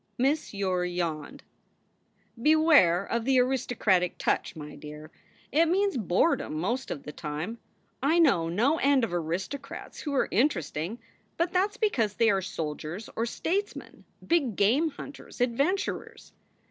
[0.17, 1.43] Miss Yore yawned.
[2.41, 5.11] Beware of the aristocratic touch, my dear.
[5.51, 7.59] It means boredom most of the time.
[8.01, 10.97] I know no end of aristocrats who are interesting,
[11.37, 16.33] but that s because they are soldiers or statesmen, big game hunters, adventurers.